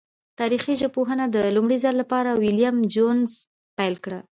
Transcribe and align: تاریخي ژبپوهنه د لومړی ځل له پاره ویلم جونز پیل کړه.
تاریخي 0.39 0.73
ژبپوهنه 0.81 1.25
د 1.35 1.37
لومړی 1.55 1.77
ځل 1.83 1.95
له 2.01 2.05
پاره 2.11 2.31
ویلم 2.41 2.75
جونز 2.93 3.31
پیل 3.77 3.95
کړه. 4.03 4.19